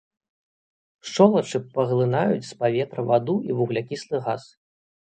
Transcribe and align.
Шчолачы 1.09 1.61
паглынаюць 1.77 2.47
з 2.51 2.59
паветра 2.65 3.01
ваду 3.13 3.39
і 3.53 3.63
вуглякіслы 3.63 4.17
газ. 4.29 4.43